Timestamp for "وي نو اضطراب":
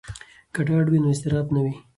0.89-1.47